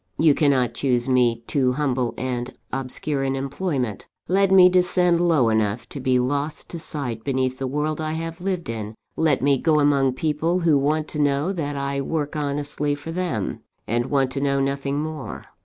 [0.17, 5.87] You cannot choose me too humble and obscure an employment; let me descend low enough
[5.89, 9.79] to be lost to sight beneath the world I have lived in; let me go
[9.79, 14.41] among people who want to know that I work honestly for them, and want to
[14.41, 15.45] know nothing more.